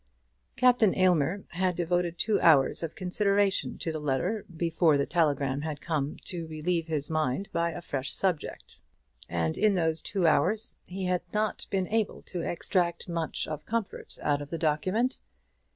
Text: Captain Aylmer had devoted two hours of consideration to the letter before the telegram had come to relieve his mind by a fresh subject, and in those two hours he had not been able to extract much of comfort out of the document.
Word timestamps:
Captain 0.55 0.95
Aylmer 0.95 1.43
had 1.49 1.75
devoted 1.75 2.17
two 2.17 2.41
hours 2.41 2.81
of 2.81 2.95
consideration 2.95 3.77
to 3.77 3.91
the 3.91 3.99
letter 3.99 4.43
before 4.57 4.97
the 4.97 5.05
telegram 5.05 5.61
had 5.61 5.79
come 5.79 6.17
to 6.25 6.47
relieve 6.47 6.87
his 6.87 7.07
mind 7.11 7.49
by 7.53 7.69
a 7.69 7.81
fresh 7.83 8.11
subject, 8.11 8.81
and 9.29 9.59
in 9.59 9.75
those 9.75 10.01
two 10.01 10.25
hours 10.25 10.75
he 10.87 11.05
had 11.05 11.21
not 11.35 11.67
been 11.69 11.87
able 11.89 12.23
to 12.23 12.41
extract 12.41 13.07
much 13.07 13.47
of 13.47 13.67
comfort 13.67 14.17
out 14.23 14.41
of 14.41 14.49
the 14.49 14.57
document. 14.57 15.21